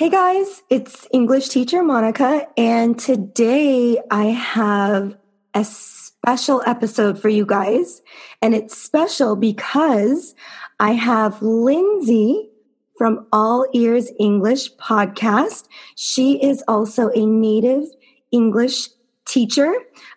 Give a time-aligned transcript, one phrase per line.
[0.00, 5.14] Hey guys, it's English teacher Monica, and today I have
[5.52, 8.00] a special episode for you guys.
[8.40, 10.34] And it's special because
[10.78, 12.48] I have Lindsay
[12.96, 15.68] from All Ears English podcast.
[15.96, 17.84] She is also a native
[18.32, 18.88] English
[19.26, 19.70] teacher,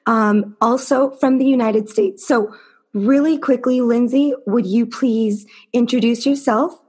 [0.05, 2.25] um, also from the United States.
[2.25, 2.55] So,
[2.93, 6.79] really quickly, Lindsay, would you please introduce yourself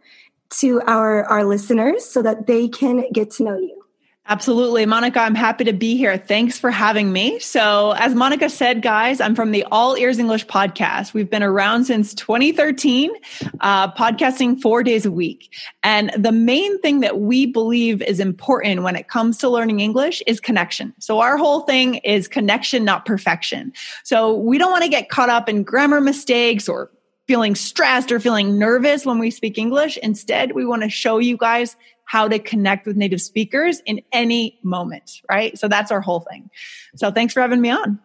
[0.51, 3.85] to our, our listeners so that they can get to know you.
[4.27, 4.87] Absolutely.
[4.87, 6.17] Monica, I'm happy to be here.
[6.17, 7.39] Thanks for having me.
[7.41, 11.13] So, as Monica said, guys, I'm from the All Ears English podcast.
[11.13, 13.11] We've been around since 2013,
[13.61, 15.55] uh, podcasting four days a week.
[15.83, 20.23] And the main thing that we believe is important when it comes to learning English
[20.27, 20.95] is connection.
[21.01, 23.75] So, our whole thing is connection, not perfection.
[24.05, 26.91] So, we don't want to get caught up in grammar mistakes or
[27.27, 29.97] feeling stressed or feeling nervous when we speak English.
[29.99, 31.77] Instead, we want to show you guys
[32.07, 35.59] how to connect with native speakers in any moment, right?
[35.59, 36.51] So that's our whole thing.
[36.97, 37.99] So thanks for having me on.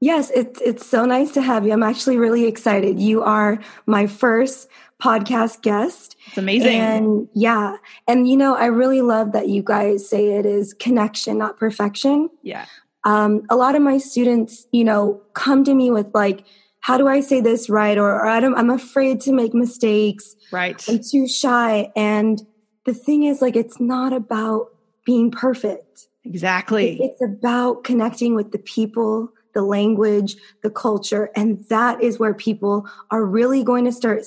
[0.00, 1.72] Yes, it's it's so nice to have you.
[1.72, 2.98] I'm actually really excited.
[2.98, 4.68] You are my first
[5.02, 6.16] podcast guest.
[6.28, 6.78] It's amazing.
[6.78, 11.36] And yeah, and you know, I really love that you guys say it is connection,
[11.36, 12.30] not perfection.
[12.42, 12.64] Yeah.
[13.04, 16.44] Um, a lot of my students, you know, come to me with like,
[16.80, 17.98] how do I say this right?
[17.98, 20.34] Or, or I don't, I'm afraid to make mistakes.
[20.50, 20.82] Right.
[20.88, 21.92] I'm too shy.
[21.94, 22.40] And
[22.84, 24.68] the thing is, like, it's not about
[25.04, 26.08] being perfect.
[26.24, 26.98] Exactly.
[27.00, 31.30] It's about connecting with the people, the language, the culture.
[31.36, 34.22] And that is where people are really going to start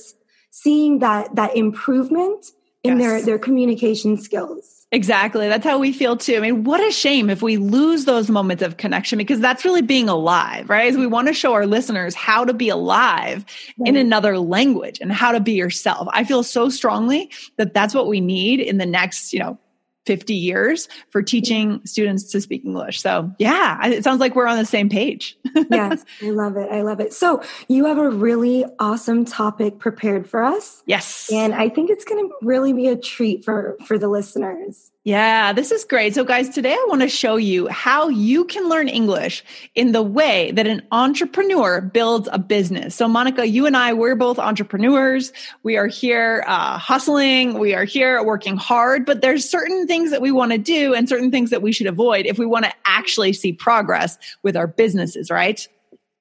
[0.52, 2.48] seeing that, that improvement
[2.84, 3.08] in yes.
[3.08, 4.74] their, their communication skills.
[4.94, 5.48] Exactly.
[5.48, 6.36] That's how we feel too.
[6.36, 9.82] I mean, what a shame if we lose those moments of connection because that's really
[9.82, 10.88] being alive, right?
[10.88, 13.44] As we want to show our listeners how to be alive
[13.80, 13.88] right.
[13.88, 16.08] in another language and how to be yourself.
[16.12, 19.58] I feel so strongly that that's what we need in the next, you know,
[20.06, 23.02] 50 years for teaching students to speak English.
[23.02, 25.38] So, yeah, it sounds like we're on the same page.
[25.72, 26.70] yes, I love it.
[26.72, 27.14] I love it.
[27.14, 30.84] So, you have a really awesome topic prepared for us.
[30.86, 31.30] Yes.
[31.32, 34.93] And I think it's going to really be a treat for for the listeners.
[35.06, 36.16] Yeah, this is great.
[36.16, 39.44] So, guys, today I want to show you how you can learn English
[39.76, 42.96] in the way that an entrepreneur builds a business.
[42.96, 45.34] So, Monica, you and I, we're both entrepreneurs.
[45.62, 50.22] We are here uh, hustling, we are here working hard, but there's certain things that
[50.22, 52.72] we want to do and certain things that we should avoid if we want to
[52.86, 55.68] actually see progress with our businesses, right?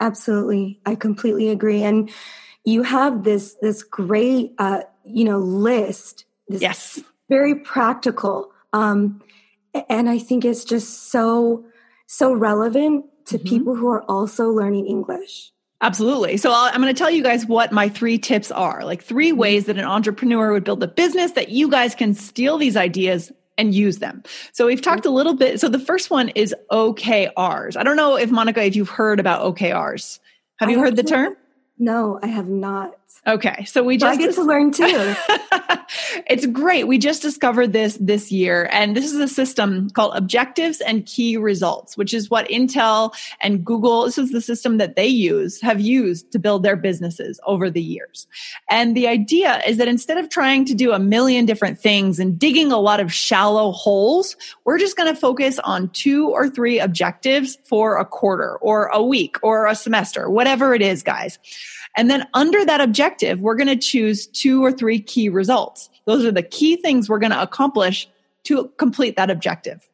[0.00, 0.80] Absolutely.
[0.86, 1.84] I completely agree.
[1.84, 2.10] And
[2.64, 6.24] you have this this great uh, you know list.
[6.48, 7.00] This yes.
[7.28, 9.22] Very practical um,
[9.88, 11.64] and I think it's just so,
[12.06, 13.48] so relevant to mm-hmm.
[13.48, 15.52] people who are also learning English.
[15.80, 16.36] Absolutely.
[16.36, 19.30] So i am going to tell you guys what my three tips are like 3
[19.30, 19.38] mm-hmm.
[19.38, 23.32] ways that an entrepreneur would build a business that you guys can steal these ideas
[23.58, 24.22] and use them.
[24.52, 25.60] So we've talked a little bit.
[25.60, 27.76] So the first one is OKRs.
[27.76, 30.20] I don't know if Monica, if you've heard about OKRs.
[30.58, 31.36] Have I you heard the term?
[31.78, 32.94] No, I have not.
[33.24, 34.84] Okay, so we just I get to learn too.
[36.26, 36.88] it's great.
[36.88, 41.36] We just discovered this this year, and this is a system called Objectives and Key
[41.36, 44.06] Results, which is what Intel and Google.
[44.06, 47.80] This is the system that they use have used to build their businesses over the
[47.80, 48.26] years.
[48.68, 52.36] And the idea is that instead of trying to do a million different things and
[52.36, 56.80] digging a lot of shallow holes, we're just going to focus on two or three
[56.80, 61.38] objectives for a quarter or a week or a semester, whatever it is, guys.
[61.96, 63.01] And then under that objective,
[63.40, 65.90] we're going to choose two or three key results.
[66.04, 68.08] Those are the key things we're going to accomplish
[68.44, 69.88] to complete that objective.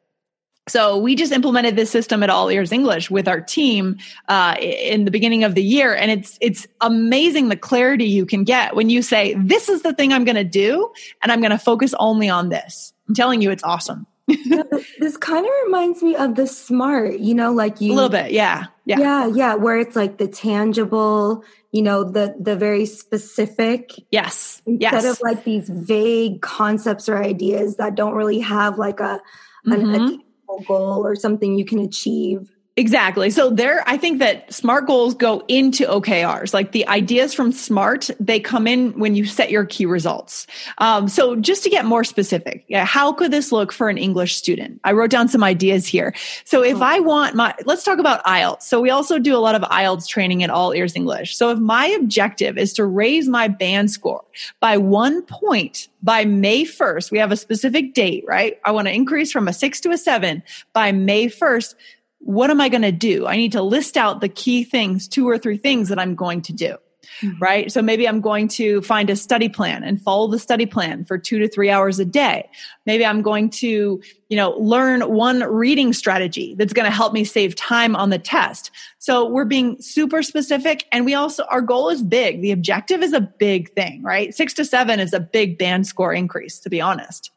[0.69, 3.97] So we just implemented this system at All Ears English with our team
[4.29, 8.45] uh, in the beginning of the year, and it's it's amazing the clarity you can
[8.45, 10.93] get when you say, "This is the thing I'm going to do,
[11.23, 14.07] and I'm going to focus only on this." I'm telling you, it's awesome.
[14.99, 18.33] this kind of reminds me of the smart, you know, like you a little bit,
[18.33, 21.43] yeah, yeah, yeah, yeah, where it's like the tangible,
[21.73, 23.93] you know, the the very specific.
[24.11, 25.05] Yes, instead yes.
[25.05, 29.21] of like these vague concepts or ideas that don't really have like a
[29.67, 29.95] mm-hmm.
[29.95, 32.51] an, a goal or something you can achieve.
[32.79, 33.29] Exactly.
[33.31, 36.55] So there, I think that SMART goals go into OKRs.
[36.55, 40.47] Like the ideas from SMART, they come in when you set your key results.
[40.79, 44.37] Um, so just to get more specific, yeah, how could this look for an English
[44.37, 44.81] student?
[44.85, 46.15] I wrote down some ideas here.
[46.45, 48.63] So if I want my, let's talk about IELTS.
[48.63, 51.37] So we also do a lot of IELTS training at All Ears English.
[51.37, 54.23] So if my objective is to raise my band score
[54.61, 58.61] by one point by May 1st, we have a specific date, right?
[58.65, 61.75] I want to increase from a six to a seven by May 1st
[62.21, 63.27] what am I going to do?
[63.27, 66.43] I need to list out the key things, two or three things that I'm going
[66.43, 66.77] to do.
[67.23, 67.39] mm-hmm.
[67.39, 67.71] right?
[67.73, 71.19] So maybe I'm going to find a study plan and follow the study plan for
[71.19, 72.49] two to three hours a day.
[72.87, 77.25] Maybe I'm going to, you know, learn one reading strategy that's going to help me
[77.25, 78.71] save time on the test.
[78.99, 82.43] So we're being super specific and we also, our goal is big.
[82.43, 84.35] The objective is a big thing, right?
[84.35, 87.31] Six to seven is a big band score increase, to be honest.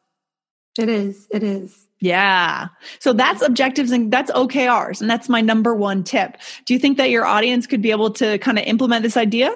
[0.79, 1.27] It is.
[1.31, 1.87] It is.
[2.01, 2.67] Yeah.
[2.99, 5.01] So that's objectives and that's OKRs.
[5.01, 6.37] And that's my number one tip.
[6.65, 9.55] Do you think that your audience could be able to kind of implement this idea?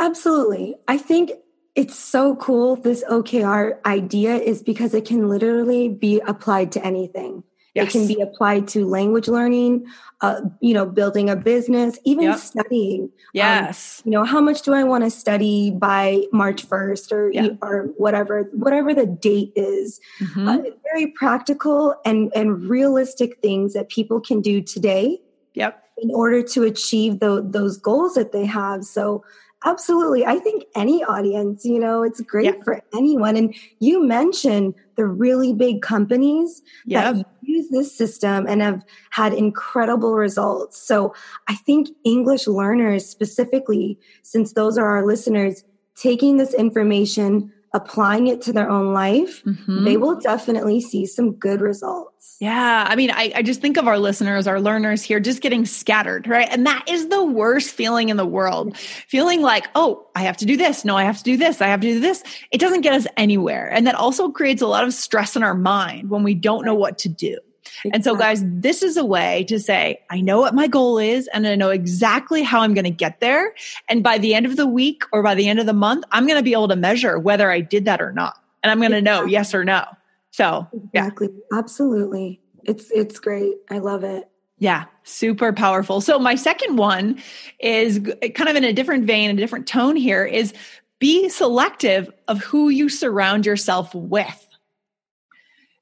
[0.00, 0.74] Absolutely.
[0.88, 1.30] I think
[1.76, 2.74] it's so cool.
[2.74, 7.44] This OKR idea is because it can literally be applied to anything.
[7.84, 7.94] Yes.
[7.94, 9.86] It can be applied to language learning,
[10.20, 12.38] uh, you know, building a business, even yep.
[12.38, 13.02] studying.
[13.02, 14.00] Um, yes.
[14.00, 17.58] Um, you know, how much do I want to study by March 1st or, yep.
[17.62, 20.00] or whatever, whatever the date is.
[20.20, 20.48] Mm-hmm.
[20.48, 20.58] Uh,
[20.92, 25.20] very practical and, and realistic things that people can do today.
[25.54, 25.84] Yep.
[26.00, 28.84] In order to achieve the, those goals that they have.
[28.84, 29.24] So
[29.64, 30.24] Absolutely.
[30.24, 32.62] I think any audience, you know, it's great yeah.
[32.62, 33.36] for anyone.
[33.36, 37.16] And you mentioned the really big companies yep.
[37.16, 40.80] that use this system and have had incredible results.
[40.80, 41.12] So
[41.48, 45.64] I think English learners specifically, since those are our listeners,
[45.96, 49.84] taking this information, applying it to their own life, mm-hmm.
[49.84, 52.36] they will definitely see some good results.
[52.40, 52.86] Yeah.
[52.88, 56.26] I mean, I, I just think of our listeners, our learners here just getting scattered,
[56.26, 56.48] right?
[56.50, 58.76] And that is the worst feeling in the world.
[58.76, 60.84] Feeling like, oh, I have to do this.
[60.84, 61.60] No, I have to do this.
[61.60, 62.22] I have to do this.
[62.50, 63.70] It doesn't get us anywhere.
[63.70, 66.74] And that also creates a lot of stress in our mind when we don't know
[66.74, 67.38] what to do.
[67.84, 67.90] Exactly.
[67.92, 71.28] And so, guys, this is a way to say, I know what my goal is
[71.28, 73.54] and I know exactly how I'm going to get there.
[73.88, 76.26] And by the end of the week or by the end of the month, I'm
[76.26, 78.36] going to be able to measure whether I did that or not.
[78.62, 79.84] And I'm going to know yes or no.
[80.30, 81.28] So, exactly.
[81.32, 81.58] Yeah.
[81.58, 82.40] Absolutely.
[82.64, 83.54] It's, it's great.
[83.70, 84.28] I love it.
[84.60, 86.00] Yeah, super powerful.
[86.00, 87.22] So, my second one
[87.60, 88.00] is
[88.34, 90.52] kind of in a different vein, a different tone here is
[90.98, 94.47] be selective of who you surround yourself with.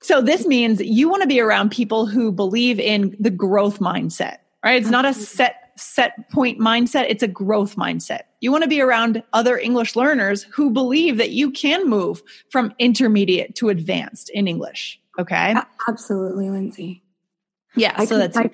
[0.06, 4.36] So this means you want to be around people who believe in the growth mindset,
[4.64, 4.80] right?
[4.80, 8.20] It's not a set set point mindset, it's a growth mindset.
[8.40, 12.72] You want to be around other English learners who believe that you can move from
[12.78, 15.56] intermediate to advanced in English, okay?
[15.88, 17.02] Absolutely, Lindsay.
[17.74, 18.48] Yeah, I so that's I,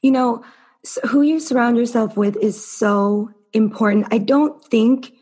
[0.00, 0.42] you know,
[1.06, 4.06] who you surround yourself with is so important.
[4.10, 5.12] I don't think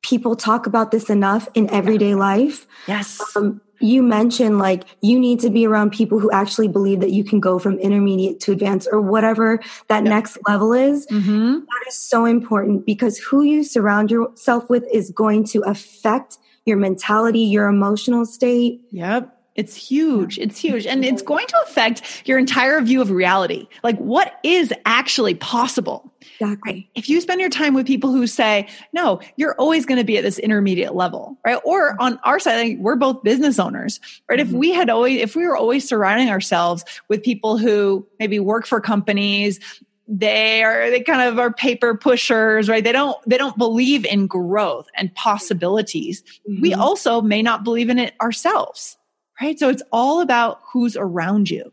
[0.00, 2.66] people talk about this enough in everyday life.
[2.86, 3.20] Yes.
[3.36, 7.24] Um, you mentioned like you need to be around people who actually believe that you
[7.24, 11.06] can go from intermediate to advanced or whatever that next level is.
[11.06, 11.52] Mm-hmm.
[11.52, 16.76] That is so important because who you surround yourself with is going to affect your
[16.76, 18.80] mentality, your emotional state.
[18.90, 19.37] Yep.
[19.58, 20.38] It's huge.
[20.38, 20.86] It's huge.
[20.86, 23.66] And it's going to affect your entire view of reality.
[23.82, 26.12] Like what is actually possible?
[26.40, 26.88] Exactly.
[26.94, 30.16] If you spend your time with people who say, no, you're always going to be
[30.16, 31.60] at this intermediate level, right?
[31.64, 34.38] Or on our side, like, we're both business owners, right?
[34.38, 34.54] Mm-hmm.
[34.54, 38.64] If we had always, if we were always surrounding ourselves with people who maybe work
[38.64, 39.58] for companies,
[40.06, 44.26] they are they kind of are paper pushers right they don't they don't believe in
[44.26, 46.62] growth and possibilities mm-hmm.
[46.62, 48.97] we also may not believe in it ourselves
[49.40, 49.58] right?
[49.58, 51.72] So it's all about who's around you.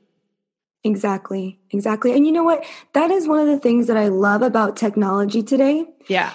[0.84, 1.60] Exactly.
[1.72, 2.14] Exactly.
[2.14, 2.64] And you know what?
[2.94, 5.86] That is one of the things that I love about technology today.
[6.08, 6.32] Yeah.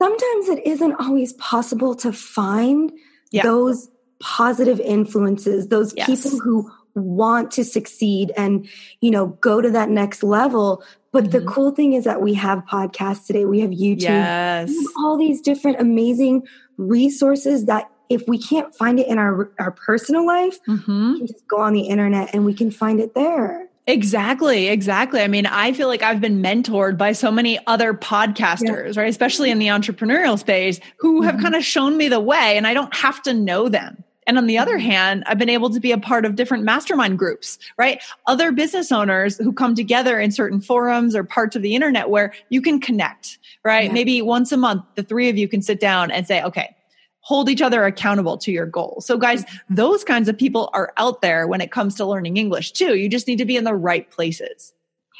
[0.00, 2.92] Sometimes it isn't always possible to find
[3.32, 3.42] yeah.
[3.42, 3.88] those
[4.20, 6.06] positive influences, those yes.
[6.06, 8.68] people who want to succeed and,
[9.00, 10.84] you know, go to that next level.
[11.12, 11.38] But mm-hmm.
[11.38, 14.68] the cool thing is that we have podcasts today, we have YouTube, yes.
[14.68, 19.50] we have all these different amazing resources that if we can't find it in our
[19.58, 21.12] our personal life, mm-hmm.
[21.12, 23.68] we can just go on the internet and we can find it there.
[23.86, 25.20] Exactly, exactly.
[25.20, 29.02] I mean, I feel like I've been mentored by so many other podcasters, yeah.
[29.02, 29.10] right?
[29.10, 31.26] Especially in the entrepreneurial space, who mm-hmm.
[31.26, 34.02] have kind of shown me the way and I don't have to know them.
[34.26, 34.90] And on the other mm-hmm.
[34.90, 38.02] hand, I've been able to be a part of different mastermind groups, right?
[38.26, 42.32] Other business owners who come together in certain forums or parts of the internet where
[42.48, 43.88] you can connect, right?
[43.88, 43.92] Yeah.
[43.92, 46.74] Maybe once a month, the three of you can sit down and say, okay,
[47.24, 49.06] hold each other accountable to your goals.
[49.06, 52.72] So guys, those kinds of people are out there when it comes to learning English
[52.72, 52.96] too.
[52.96, 54.74] You just need to be in the right places.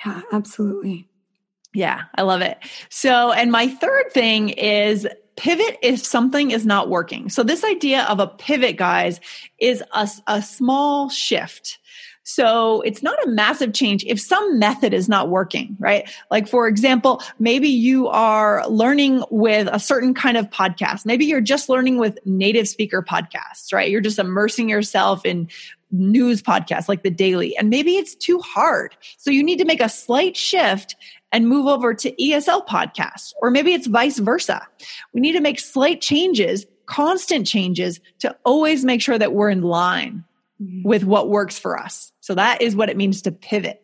[0.04, 1.08] Yeah, absolutely.
[1.72, 2.58] Yeah, I love it.
[2.90, 7.30] So, and my third thing is pivot if something is not working.
[7.30, 9.18] So this idea of a pivot, guys,
[9.58, 11.78] is a, a small shift
[12.24, 16.10] so it's not a massive change if some method is not working, right?
[16.30, 21.04] Like, for example, maybe you are learning with a certain kind of podcast.
[21.04, 23.90] Maybe you're just learning with native speaker podcasts, right?
[23.90, 25.48] You're just immersing yourself in
[25.90, 28.96] news podcasts like the daily, and maybe it's too hard.
[29.18, 30.96] So you need to make a slight shift
[31.30, 34.66] and move over to ESL podcasts, or maybe it's vice versa.
[35.12, 39.62] We need to make slight changes, constant changes to always make sure that we're in
[39.62, 40.24] line
[40.62, 40.88] mm-hmm.
[40.88, 42.12] with what works for us.
[42.24, 43.82] So that is what it means to pivot.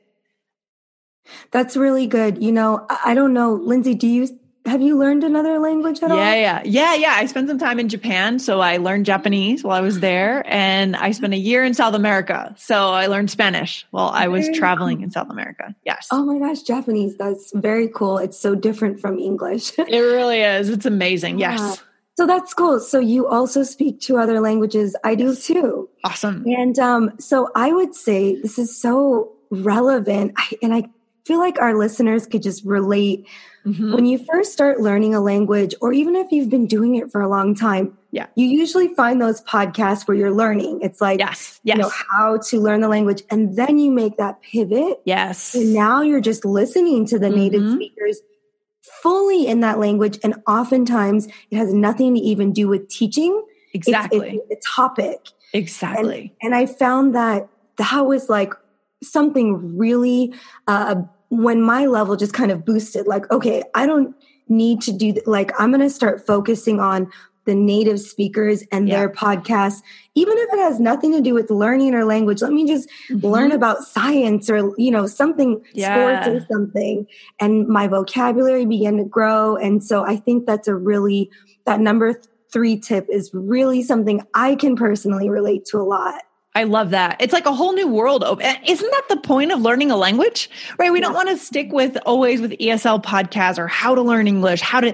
[1.51, 2.43] That's really good.
[2.43, 4.29] You know, I don't know, Lindsay, do you
[4.65, 6.21] have you learned another language at yeah, all?
[6.21, 6.63] Yeah, yeah.
[6.65, 7.15] Yeah, yeah.
[7.19, 10.97] I spent some time in Japan, so I learned Japanese while I was there and
[10.97, 12.55] I spent a year in South America.
[12.57, 15.75] So I learned Spanish while I was traveling in South America.
[15.85, 16.09] Yes.
[16.11, 17.19] Oh my gosh, Japanese.
[17.19, 18.17] That's very cool.
[18.17, 19.73] It's so different from English.
[19.79, 20.71] it really is.
[20.71, 21.39] It's amazing.
[21.39, 21.75] Yeah.
[22.21, 22.81] So that's cool.
[22.81, 24.95] So you also speak two other languages.
[25.03, 25.89] I do too.
[26.05, 26.45] Awesome.
[26.47, 30.35] And um, so I would say this is so relevant.
[30.37, 30.91] I, and I
[31.25, 33.27] feel like our listeners could just relate
[33.67, 33.93] Mm-hmm.
[33.93, 37.21] When you first start learning a language, or even if you've been doing it for
[37.21, 40.81] a long time, yeah, you usually find those podcasts where you're learning.
[40.83, 41.77] It's like, yes, yes.
[41.77, 43.23] you know, how to learn the language.
[43.31, 45.03] And then you make that pivot.
[45.05, 45.55] Yes.
[45.55, 47.37] And now you're just listening to the mm-hmm.
[47.37, 48.21] native speakers
[49.03, 50.19] fully in that language.
[50.23, 53.45] And oftentimes it has nothing to even do with teaching.
[53.73, 54.41] Exactly.
[54.51, 55.29] A topic.
[55.53, 56.35] Exactly.
[56.43, 58.53] And, and, I found that that was like
[59.03, 60.35] something really
[60.69, 60.97] uh,
[61.31, 64.15] when my level just kind of boosted like okay i don't
[64.49, 67.11] need to do th- like i'm going to start focusing on
[67.45, 68.99] the native speakers and yeah.
[68.99, 69.83] their podcasts
[70.15, 73.27] even if it has nothing to do with learning or language let me just mm-hmm.
[73.27, 76.23] learn about science or you know something yeah.
[76.23, 77.07] sports or something
[77.39, 81.31] and my vocabulary began to grow and so i think that's a really
[81.65, 82.21] that number
[82.53, 86.23] three tip is really something i can personally relate to a lot
[86.55, 87.17] I love that.
[87.21, 88.25] It's like a whole new world.
[88.25, 88.45] Open.
[88.67, 90.51] Isn't that the point of learning a language?
[90.79, 90.93] Right?
[90.93, 91.07] We yeah.
[91.07, 94.81] don't want to stick with always with ESL podcasts or how to learn English, how
[94.81, 94.93] to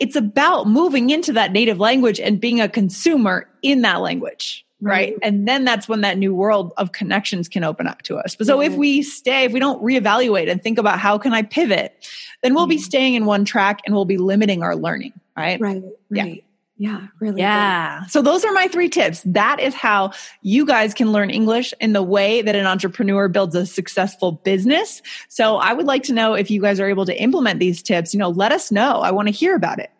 [0.00, 4.64] it's about moving into that native language and being a consumer in that language.
[4.80, 5.16] Right.
[5.22, 8.34] And then that's when that new world of connections can open up to us.
[8.36, 8.80] But so if mm-hmm.
[8.80, 11.94] we stay, if we don't reevaluate and think about how can I pivot,
[12.42, 12.82] then we'll be mm-hmm.
[12.82, 15.14] staying in one track and we'll be limiting our learning.
[15.36, 15.60] Right.
[15.60, 15.82] Right.
[16.10, 16.26] Right.
[16.26, 16.42] Yeah.
[16.78, 17.40] Yeah, really.
[17.40, 18.00] Yeah.
[18.00, 18.10] Good.
[18.10, 19.22] So those are my three tips.
[19.24, 23.54] That is how you guys can learn English in the way that an entrepreneur builds
[23.54, 25.00] a successful business.
[25.28, 28.12] So I would like to know if you guys are able to implement these tips,
[28.12, 29.00] you know, let us know.
[29.00, 29.90] I want to hear about it.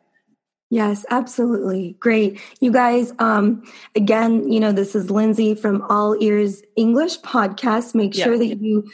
[0.68, 1.96] Yes, absolutely.
[2.00, 2.40] Great.
[2.60, 3.62] You guys, um,
[3.94, 7.94] again, you know, this is Lindsay from All Ears English podcast.
[7.94, 8.50] Make sure yep.
[8.50, 8.90] that you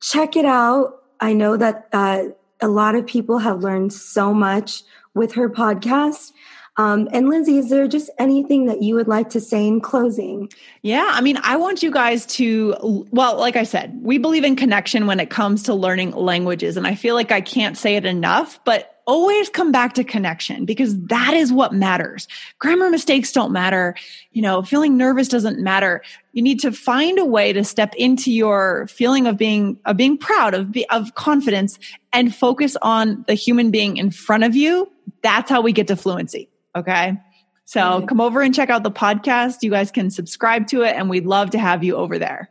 [0.00, 1.02] check it out.
[1.20, 2.24] I know that uh,
[2.60, 4.82] a lot of people have learned so much
[5.14, 6.32] with her podcast.
[6.76, 10.50] Um, and Lindsay, is there just anything that you would like to say in closing?
[10.82, 14.56] Yeah, I mean, I want you guys to, well, like I said, we believe in
[14.56, 16.76] connection when it comes to learning languages.
[16.76, 20.64] And I feel like I can't say it enough, but always come back to connection
[20.64, 22.28] because that is what matters.
[22.60, 23.96] Grammar mistakes don't matter.
[24.30, 26.02] You know, feeling nervous doesn't matter.
[26.32, 30.16] You need to find a way to step into your feeling of being, of being
[30.16, 31.78] proud, of, be, of confidence
[32.12, 34.90] and focus on the human being in front of you.
[35.22, 36.49] That's how we get to fluency.
[36.76, 37.18] Okay.
[37.64, 38.06] So mm-hmm.
[38.06, 39.62] come over and check out the podcast.
[39.62, 42.50] You guys can subscribe to it, and we'd love to have you over there.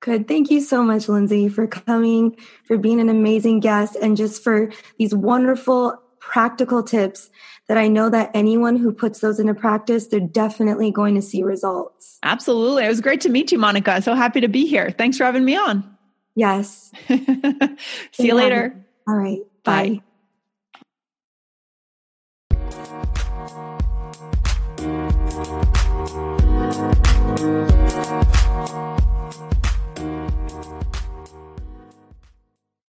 [0.00, 0.28] Good.
[0.28, 4.70] Thank you so much, Lindsay, for coming, for being an amazing guest, and just for
[4.98, 7.30] these wonderful practical tips
[7.68, 11.42] that I know that anyone who puts those into practice, they're definitely going to see
[11.42, 12.18] results.
[12.22, 12.84] Absolutely.
[12.84, 14.02] It was great to meet you, Monica.
[14.02, 14.90] So happy to be here.
[14.90, 15.96] Thanks for having me on.
[16.34, 16.92] Yes.
[17.08, 18.74] see you later.
[19.06, 19.40] All right.
[19.64, 19.88] Bye.
[19.88, 20.02] Bye.